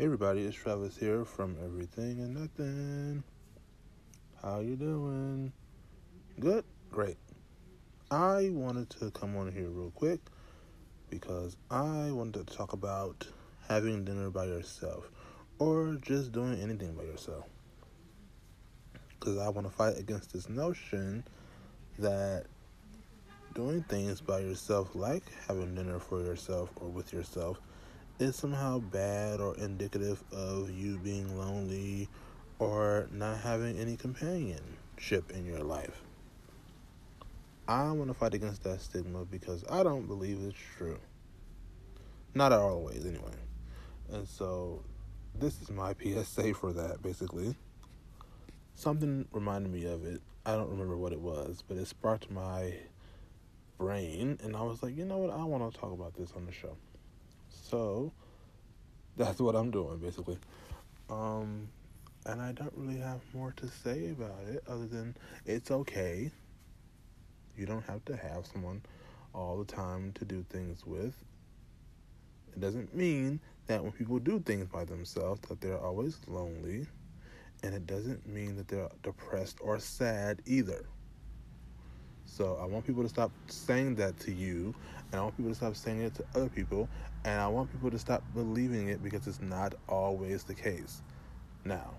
Hey 0.00 0.06
everybody, 0.06 0.46
it's 0.46 0.56
Travis 0.56 0.96
here 0.96 1.26
from 1.26 1.58
Everything 1.62 2.20
and 2.20 2.32
Nothing. 2.32 3.22
How 4.40 4.60
you 4.60 4.74
doing? 4.74 5.52
Good? 6.38 6.64
Great. 6.90 7.18
I 8.10 8.48
wanted 8.50 8.88
to 8.98 9.10
come 9.10 9.36
on 9.36 9.52
here 9.52 9.68
real 9.68 9.90
quick 9.90 10.20
because 11.10 11.58
I 11.70 12.12
wanted 12.12 12.46
to 12.46 12.56
talk 12.56 12.72
about 12.72 13.26
having 13.68 14.06
dinner 14.06 14.30
by 14.30 14.46
yourself 14.46 15.10
or 15.58 15.98
just 16.00 16.32
doing 16.32 16.58
anything 16.62 16.94
by 16.94 17.02
yourself. 17.02 17.44
Because 19.18 19.36
I 19.36 19.50
want 19.50 19.66
to 19.66 19.70
fight 19.70 19.98
against 19.98 20.32
this 20.32 20.48
notion 20.48 21.24
that 21.98 22.46
doing 23.54 23.82
things 23.82 24.22
by 24.22 24.38
yourself, 24.38 24.94
like 24.94 25.24
having 25.46 25.74
dinner 25.74 25.98
for 25.98 26.22
yourself 26.22 26.70
or 26.76 26.88
with 26.88 27.12
yourself, 27.12 27.60
is 28.20 28.36
somehow 28.36 28.78
bad 28.78 29.40
or 29.40 29.56
indicative 29.56 30.22
of 30.30 30.70
you 30.70 30.98
being 30.98 31.38
lonely 31.38 32.08
or 32.58 33.08
not 33.10 33.38
having 33.38 33.78
any 33.78 33.96
companionship 33.96 35.30
in 35.30 35.46
your 35.46 35.60
life. 35.60 36.02
I 37.66 37.90
want 37.92 38.08
to 38.08 38.14
fight 38.14 38.34
against 38.34 38.62
that 38.64 38.82
stigma 38.82 39.24
because 39.24 39.64
I 39.70 39.82
don't 39.82 40.06
believe 40.06 40.38
it's 40.42 40.58
true. 40.76 40.98
Not 42.34 42.52
always, 42.52 43.06
anyway. 43.06 43.32
And 44.12 44.28
so, 44.28 44.82
this 45.34 45.62
is 45.62 45.70
my 45.70 45.94
PSA 46.02 46.54
for 46.54 46.72
that, 46.74 47.02
basically. 47.02 47.54
Something 48.74 49.26
reminded 49.32 49.72
me 49.72 49.86
of 49.86 50.04
it. 50.04 50.20
I 50.44 50.56
don't 50.56 50.70
remember 50.70 50.96
what 50.96 51.12
it 51.12 51.20
was, 51.20 51.62
but 51.66 51.76
it 51.78 51.86
sparked 51.86 52.30
my 52.30 52.74
brain, 53.78 54.38
and 54.42 54.56
I 54.56 54.62
was 54.62 54.82
like, 54.82 54.96
you 54.96 55.04
know 55.06 55.18
what? 55.18 55.30
I 55.30 55.42
want 55.44 55.72
to 55.72 55.78
talk 55.78 55.92
about 55.92 56.14
this 56.14 56.32
on 56.36 56.44
the 56.44 56.52
show. 56.52 56.76
So 57.70 58.12
that's 59.16 59.40
what 59.40 59.54
I'm 59.54 59.70
doing 59.70 59.98
basically. 59.98 60.38
Um, 61.08 61.68
and 62.26 62.40
I 62.40 62.50
don't 62.50 62.72
really 62.76 62.98
have 62.98 63.20
more 63.32 63.52
to 63.58 63.68
say 63.68 64.10
about 64.10 64.42
it 64.48 64.64
other 64.68 64.86
than 64.86 65.16
it's 65.46 65.70
okay. 65.70 66.32
You 67.56 67.66
don't 67.66 67.84
have 67.84 68.04
to 68.06 68.16
have 68.16 68.46
someone 68.46 68.82
all 69.32 69.56
the 69.56 69.64
time 69.64 70.12
to 70.14 70.24
do 70.24 70.44
things 70.50 70.84
with. 70.84 71.14
It 72.52 72.60
doesn't 72.60 72.94
mean 72.94 73.38
that 73.68 73.82
when 73.82 73.92
people 73.92 74.18
do 74.18 74.40
things 74.40 74.66
by 74.66 74.84
themselves 74.84 75.40
that 75.48 75.60
they're 75.60 75.78
always 75.78 76.18
lonely, 76.26 76.86
and 77.62 77.74
it 77.74 77.86
doesn't 77.86 78.26
mean 78.26 78.56
that 78.56 78.66
they're 78.66 78.88
depressed 79.04 79.58
or 79.60 79.78
sad 79.78 80.42
either. 80.44 80.86
So 82.30 82.56
I 82.62 82.64
want 82.64 82.86
people 82.86 83.02
to 83.02 83.08
stop 83.08 83.32
saying 83.48 83.96
that 83.96 84.18
to 84.20 84.32
you, 84.32 84.72
and 85.10 85.20
I 85.20 85.24
want 85.24 85.36
people 85.36 85.50
to 85.50 85.56
stop 85.56 85.74
saying 85.74 86.02
it 86.02 86.14
to 86.14 86.24
other 86.36 86.48
people, 86.48 86.88
and 87.24 87.40
I 87.40 87.48
want 87.48 87.72
people 87.72 87.90
to 87.90 87.98
stop 87.98 88.22
believing 88.34 88.88
it 88.88 89.02
because 89.02 89.26
it's 89.26 89.40
not 89.40 89.74
always 89.88 90.44
the 90.44 90.54
case. 90.54 91.02
Now, 91.64 91.90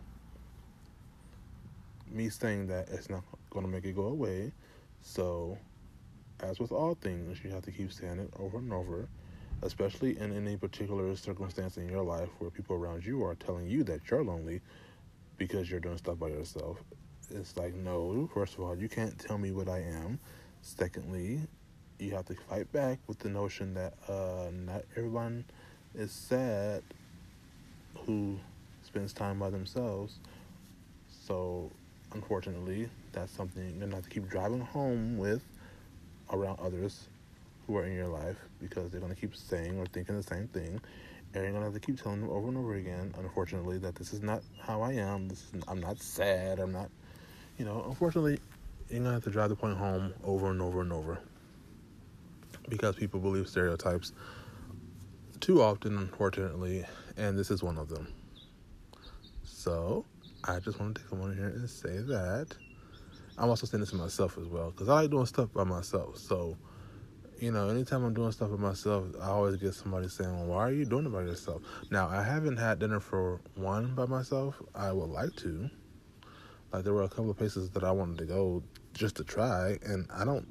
me 2.10 2.30
saying 2.30 2.68
that 2.68 2.88
it's 2.90 3.10
not 3.10 3.24
going 3.50 3.66
to 3.66 3.72
make 3.72 3.84
it 3.84 3.94
go 3.94 4.06
away. 4.06 4.54
So, 5.02 5.58
as 6.40 6.60
with 6.60 6.72
all 6.72 6.96
things, 6.96 7.44
you 7.44 7.50
have 7.50 7.64
to 7.64 7.72
keep 7.72 7.92
saying 7.92 8.20
it 8.20 8.34
over 8.40 8.58
and 8.58 8.72
over, 8.72 9.10
especially 9.64 10.18
in 10.18 10.32
any 10.32 10.56
particular 10.56 11.14
circumstance 11.18 11.76
in 11.76 11.90
your 11.90 12.04
life 12.04 12.30
where 12.40 12.50
people 12.50 12.78
around 12.78 13.06
you 13.06 13.22
are 13.26 13.36
telling 13.36 13.68
you 13.68 13.84
that 13.84 14.10
you're 14.10 14.24
lonely 14.24 14.62
because 15.38 15.70
you're 15.70 15.82
doing 15.82 15.98
stuff 15.98 16.18
by 16.18 16.30
yourself 16.30 16.78
it's 17.34 17.58
like, 17.58 17.74
no, 17.74 18.30
first 18.34 18.56
of 18.56 18.62
all, 18.62 18.76
you 18.76 18.90
can't 18.90 19.18
tell 19.18 19.38
me 19.38 19.52
what 19.52 19.68
I 19.68 19.80
am. 19.80 20.20
Secondly, 20.62 21.40
you 22.00 22.12
have 22.12 22.26
to 22.26 22.36
fight 22.50 22.72
back 22.72 23.00
with 23.08 23.20
the 23.20 23.30
notion 23.30 23.74
that 23.76 23.94
uh, 24.08 24.50
not 24.52 24.84
everyone 24.96 25.46
is 25.96 26.12
sad 26.12 26.84
who 28.06 28.40
spends 28.84 29.14
time 29.14 29.40
by 29.40 29.50
themselves. 29.50 30.20
So, 31.26 31.72
unfortunately, 32.14 32.90
that's 33.12 33.32
something 33.32 33.64
you're 33.64 33.80
going 33.80 33.90
to 33.90 33.96
have 33.96 34.06
to 34.06 34.10
keep 34.10 34.30
driving 34.30 34.62
home 34.62 35.18
with 35.18 35.44
around 36.32 36.60
others 36.60 37.08
who 37.68 37.78
are 37.78 37.86
in 37.86 37.94
your 37.94 38.08
life 38.08 38.38
because 38.60 38.92
they're 38.92 39.02
going 39.02 39.14
to 39.14 39.20
keep 39.20 39.36
saying 39.36 39.78
or 39.78 39.86
thinking 39.86 40.16
the 40.16 40.24
same 40.24 40.48
thing. 40.48 40.82
And 41.34 41.44
you're 41.44 41.52
going 41.52 41.62
to 41.62 41.72
have 41.72 41.74
to 41.74 41.80
keep 41.80 42.02
telling 42.02 42.22
them 42.22 42.30
over 42.30 42.48
and 42.48 42.58
over 42.58 42.76
again, 42.76 43.14
unfortunately, 43.18 43.78
that 43.80 43.96
this 43.96 44.12
is 44.12 44.22
not 44.22 44.42
how 44.60 44.82
I 44.82 44.94
am. 44.94 45.30
This 45.30 45.40
is, 45.40 45.64
I'm 45.68 45.80
not 45.80 46.02
sad. 46.02 46.60
I'm 46.60 46.74
not 46.74 46.90
you 47.62 47.68
know, 47.68 47.86
unfortunately, 47.88 48.40
you're 48.90 49.04
gonna 49.04 49.14
have 49.14 49.24
to 49.24 49.30
drive 49.30 49.50
the 49.50 49.56
point 49.56 49.78
home 49.78 50.16
over 50.24 50.50
and 50.50 50.60
over 50.64 50.82
and 50.82 50.92
over 50.92 51.20
because 52.70 52.96
people 52.96 53.20
believe 53.20 53.48
stereotypes 53.48 54.14
too 55.42 55.62
often, 55.62 55.96
unfortunately, 55.96 56.84
and 57.18 57.38
this 57.38 57.52
is 57.52 57.62
one 57.62 57.78
of 57.78 57.88
them. 57.88 58.12
So, 59.44 60.06
I 60.44 60.58
just 60.58 60.80
wanted 60.80 60.96
to 60.96 61.02
come 61.04 61.22
on 61.22 61.38
here 61.38 61.50
and 61.50 61.70
say 61.70 62.00
that. 62.00 62.48
I'm 63.38 63.50
also 63.50 63.68
saying 63.68 63.82
this 63.82 63.92
to 63.92 63.96
myself 63.96 64.40
as 64.40 64.48
well 64.48 64.72
because 64.72 64.90
I 64.90 65.02
like 65.02 65.12
doing 65.12 65.28
stuff 65.28 65.54
by 65.54 65.64
myself. 65.64 66.18
So, 66.18 66.58
you 67.40 67.52
know, 67.52 67.70
anytime 67.70 68.04
I'm 68.04 68.16
doing 68.16 68.32
stuff 68.32 68.50
by 68.50 68.58
myself, 68.58 69.06
I 69.22 69.28
always 69.28 69.58
get 69.58 69.76
somebody 69.76 70.08
saying, 70.08 70.36
well, 70.36 70.48
why 70.48 70.68
are 70.68 70.74
you 70.74 70.86
doing 70.86 71.06
it 71.06 71.14
by 71.14 71.22
yourself? 71.22 71.62
Now, 71.92 72.08
I 72.08 72.24
haven't 72.24 72.58
had 72.58 72.80
dinner 72.80 73.00
for 73.00 73.40
one 73.54 73.94
by 73.94 74.08
myself. 74.08 74.60
I 74.74 74.92
would 74.92 75.12
like 75.12 75.36
to. 75.36 75.70
Like 76.72 76.84
there 76.84 76.94
were 76.94 77.04
a 77.04 77.10
couple 77.10 77.30
of 77.30 77.38
places 77.38 77.70
that 77.72 77.84
I 77.84 77.92
wanted 77.92 78.18
to 78.20 78.26
go 78.26 78.64
just 78.94 79.16
to 79.18 79.24
try, 79.24 79.78
and 79.84 80.08
I 80.14 80.24
don't 80.26 80.48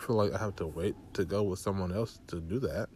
feel 0.00 0.16
like 0.16 0.32
I 0.32 0.38
have 0.38 0.56
to 0.56 0.66
wait 0.66 0.94
to 1.14 1.24
go 1.24 1.42
with 1.42 1.58
someone 1.58 1.92
else 1.92 2.20
to 2.28 2.40
do 2.40 2.58
that. 2.60 2.88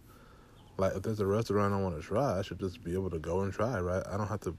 Like 0.77 0.94
if 0.94 1.03
there's 1.03 1.21
a 1.21 1.27
restaurant 1.27 1.75
I 1.75 1.81
want 1.81 1.97
to 1.97 2.03
try, 2.03 2.39
I 2.39 2.43
should 2.43 2.61
just 2.61 2.84
be 2.84 2.94
able 2.94 3.11
to 3.11 3.19
go 3.19 3.41
and 3.41 3.53
try, 3.53 3.81
right? 3.81 4.03
I 4.09 4.16
don't 4.16 4.28
have 4.28 4.41
to 4.43 4.56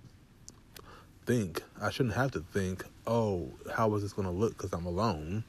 think. 1.25 1.63
I 1.81 1.91
shouldn't 1.91 2.15
have 2.15 2.31
to 2.31 2.41
think, 2.53 2.83
oh, 3.07 3.49
how 3.73 3.93
is 3.95 4.01
this 4.01 4.13
to 4.13 4.29
look 4.31 4.57
because 4.57 4.73
I'm 4.73 4.85
alone. 4.85 5.43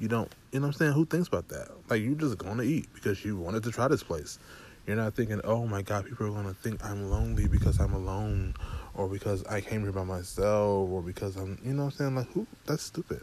You 0.00 0.08
don't, 0.08 0.30
you 0.52 0.60
know 0.60 0.66
what 0.66 0.74
I'm 0.74 0.78
saying? 0.78 0.92
Who 0.92 1.06
thinks 1.06 1.28
about 1.28 1.48
that? 1.48 1.68
Like 1.88 2.02
you're 2.02 2.14
just 2.14 2.38
to 2.58 2.62
eat 2.62 2.88
because 2.92 3.24
you 3.24 3.36
wanted 3.36 3.62
to 3.62 3.70
try 3.70 3.88
this 3.88 4.02
place. 4.02 4.38
You're 4.86 4.96
not 4.96 5.14
thinking, 5.14 5.40
oh 5.44 5.66
my 5.66 5.80
God, 5.80 6.04
people 6.04 6.26
are 6.26 6.42
to 6.42 6.54
think 6.54 6.84
I'm 6.84 7.08
lonely 7.10 7.48
because 7.48 7.80
I'm 7.80 7.94
alone 7.94 8.54
or 8.94 9.08
because 9.08 9.44
I 9.46 9.60
came 9.60 9.82
here 9.82 9.92
by 9.92 10.04
myself, 10.04 10.90
or 10.90 11.02
because 11.02 11.36
I'm, 11.36 11.58
you 11.64 11.72
know 11.72 11.86
what 11.86 11.94
I'm 11.94 11.98
saying? 11.98 12.14
Like, 12.14 12.32
who? 12.32 12.46
That's 12.66 12.82
stupid. 12.82 13.22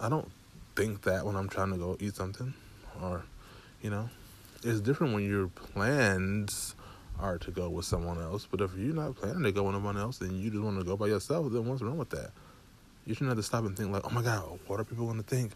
I 0.00 0.08
don't 0.08 0.30
think 0.74 1.02
that 1.02 1.24
when 1.24 1.36
I'm 1.36 1.48
trying 1.48 1.70
to 1.72 1.76
go 1.76 1.96
eat 2.00 2.16
something, 2.16 2.54
or, 3.00 3.24
you 3.82 3.90
know, 3.90 4.08
it's 4.64 4.80
different 4.80 5.14
when 5.14 5.28
your 5.28 5.48
plans 5.48 6.74
are 7.20 7.38
to 7.38 7.50
go 7.50 7.68
with 7.68 7.84
someone 7.84 8.20
else. 8.20 8.46
But 8.50 8.60
if 8.60 8.76
you're 8.76 8.94
not 8.94 9.16
planning 9.16 9.42
to 9.42 9.52
go 9.52 9.64
with 9.64 9.74
someone 9.74 9.96
else 9.96 10.20
and 10.20 10.32
you 10.40 10.50
just 10.50 10.62
want 10.62 10.78
to 10.78 10.84
go 10.84 10.96
by 10.96 11.06
yourself, 11.06 11.52
then 11.52 11.66
what's 11.66 11.82
wrong 11.82 11.98
with 11.98 12.10
that? 12.10 12.30
You 13.06 13.14
shouldn't 13.14 13.30
have 13.30 13.38
to 13.38 13.42
stop 13.42 13.64
and 13.64 13.76
think 13.76 13.90
like, 13.90 14.02
oh 14.04 14.10
my 14.10 14.22
God, 14.22 14.58
what 14.66 14.80
are 14.80 14.84
people 14.84 15.06
going 15.06 15.22
to 15.22 15.28
think? 15.28 15.52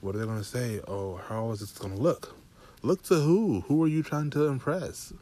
What 0.00 0.14
are 0.14 0.18
they 0.18 0.26
going 0.26 0.38
to 0.38 0.44
say? 0.44 0.80
Oh, 0.86 1.20
how 1.28 1.50
is 1.50 1.60
this 1.60 1.72
going 1.72 1.96
to 1.96 2.00
look? 2.00 2.36
Look 2.82 3.02
to 3.04 3.16
who? 3.16 3.60
Who 3.62 3.82
are 3.82 3.88
you 3.88 4.02
trying 4.02 4.30
to 4.30 4.46
impress? 4.46 5.12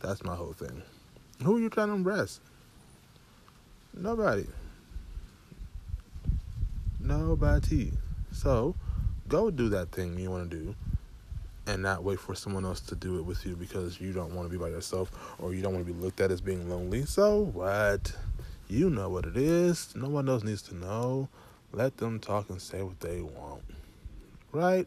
That's 0.00 0.24
my 0.24 0.34
whole 0.34 0.52
thing. 0.52 0.82
Who 1.42 1.56
are 1.56 1.60
you 1.60 1.68
trying 1.68 1.88
to 1.88 1.94
impress? 1.94 2.40
Nobody. 3.94 4.46
Nobody. 7.00 7.92
So, 8.32 8.74
go 9.28 9.50
do 9.50 9.68
that 9.70 9.92
thing 9.92 10.18
you 10.18 10.30
want 10.30 10.50
to 10.50 10.56
do 10.56 10.74
and 11.66 11.82
not 11.82 12.02
wait 12.02 12.20
for 12.20 12.34
someone 12.34 12.64
else 12.64 12.80
to 12.80 12.94
do 12.94 13.18
it 13.18 13.22
with 13.22 13.44
you 13.44 13.56
because 13.56 14.00
you 14.00 14.12
don't 14.12 14.34
want 14.34 14.48
to 14.48 14.50
be 14.50 14.62
by 14.62 14.68
yourself 14.68 15.10
or 15.38 15.52
you 15.54 15.62
don't 15.62 15.74
want 15.74 15.86
to 15.86 15.92
be 15.92 15.98
looked 15.98 16.20
at 16.20 16.30
as 16.30 16.40
being 16.40 16.68
lonely. 16.68 17.04
So, 17.04 17.50
what? 17.52 18.12
You 18.68 18.90
know 18.90 19.08
what 19.08 19.26
it 19.26 19.36
is. 19.36 19.94
No 19.94 20.08
one 20.08 20.28
else 20.28 20.42
needs 20.42 20.62
to 20.62 20.74
know. 20.74 21.28
Let 21.72 21.96
them 21.96 22.18
talk 22.18 22.50
and 22.50 22.60
say 22.60 22.82
what 22.82 22.98
they 23.00 23.20
want. 23.20 23.62
Right? 24.52 24.86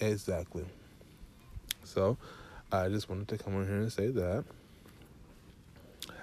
Exactly. 0.00 0.64
So, 1.84 2.16
I 2.70 2.88
just 2.88 3.08
wanted 3.08 3.28
to 3.28 3.38
come 3.38 3.60
in 3.60 3.66
here 3.66 3.80
and 3.80 3.92
say 3.92 4.08
that 4.08 4.44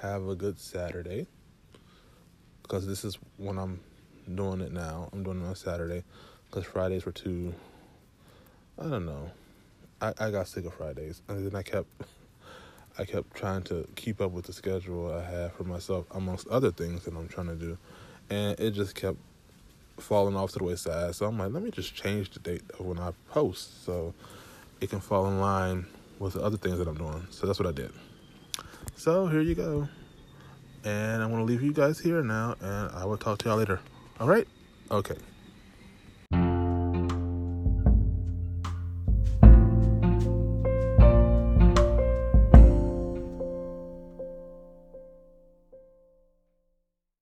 have 0.02 0.28
a 0.28 0.36
good 0.36 0.60
Saturday 0.60 1.28
because 2.62 2.88
this 2.88 3.04
is 3.04 3.18
when 3.38 3.58
I'm 3.58 3.80
doing 4.36 4.62
it 4.62 4.72
now. 4.72 5.10
I'm 5.12 5.24
doing 5.24 5.44
it 5.44 5.48
on 5.48 5.56
Saturday 5.56 6.04
because 6.50 6.66
Fridays 6.66 7.06
were 7.06 7.12
too. 7.12 7.54
I 8.78 8.84
don't 8.84 9.06
know. 9.06 9.32
I, 10.02 10.14
I 10.20 10.32
got 10.32 10.48
sick 10.48 10.66
of 10.66 10.74
Fridays, 10.74 11.22
and 11.28 11.46
then 11.46 11.56
I 11.56 11.64
kept 11.64 11.88
I 12.98 13.06
kept 13.06 13.34
trying 13.34 13.64
to 13.64 13.88
keep 13.96 14.22
up 14.22 14.32
with 14.32 14.46
the 14.46 14.54
schedule 14.54 15.12
I 15.12 15.24
had 15.24 15.54
for 15.54 15.64
myself, 15.64 16.06
amongst 16.12 16.48
other 16.48 16.72
things 16.72 17.06
that 17.06 17.16
I'm 17.16 17.28
trying 17.28 17.48
to 17.48 17.56
do, 17.56 17.78
and 18.30 18.60
it 18.60 18.72
just 18.72 18.96
kept 18.96 19.18
falling 19.98 20.36
off 20.36 20.52
to 20.54 20.60
the 20.60 20.66
wayside. 20.66 21.16
So 21.16 21.26
I'm 21.26 21.38
like, 21.38 21.52
let 21.52 21.64
me 21.64 21.72
just 21.72 21.94
change 21.94 22.32
the 22.32 22.40
date 22.40 22.64
of 22.80 22.86
when 22.86 23.00
I 23.00 23.12
post 23.32 23.84
so 23.86 24.14
it 24.80 24.90
can 24.90 25.02
fall 25.02 25.28
in 25.28 25.42
line 25.42 25.86
with 26.20 26.34
the 26.34 26.42
other 26.42 26.58
things 26.58 26.78
that 26.78 26.88
I'm 26.88 26.98
doing. 26.98 27.28
So 27.32 27.48
that's 27.48 27.60
what 27.60 27.68
I 27.68 27.72
did. 27.72 27.92
So 29.00 29.28
here 29.28 29.40
you 29.40 29.56
go. 29.56 29.88
And 30.84 31.24
I'm 31.24 31.30
going 31.30 31.40
to 31.40 31.46
leave 31.46 31.62
you 31.62 31.72
guys 31.72 32.00
here 32.00 32.22
now, 32.22 32.58
and 32.60 32.92
I 32.94 33.06
will 33.06 33.16
talk 33.16 33.38
to 33.40 33.48
y'all 33.48 33.58
later. 33.58 33.80
All 34.20 34.28
right? 34.28 34.46
Okay. 34.92 35.16